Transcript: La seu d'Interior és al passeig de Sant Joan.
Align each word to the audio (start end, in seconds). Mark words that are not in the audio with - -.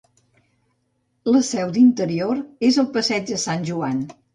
La 1.33 1.43
seu 1.49 1.75
d'Interior 1.77 2.43
és 2.73 2.85
al 2.87 2.93
passeig 2.99 3.33
de 3.33 3.43
Sant 3.49 3.73
Joan. 3.75 4.07